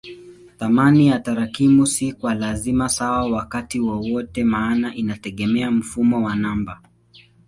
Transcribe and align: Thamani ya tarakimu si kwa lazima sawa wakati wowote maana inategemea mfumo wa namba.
Thamani 0.57 1.07
ya 1.07 1.19
tarakimu 1.19 1.85
si 1.87 2.13
kwa 2.13 2.33
lazima 2.33 2.89
sawa 2.89 3.31
wakati 3.31 3.79
wowote 3.79 4.43
maana 4.43 4.95
inategemea 4.95 5.71
mfumo 5.71 6.25
wa 6.25 6.35
namba. 6.35 6.81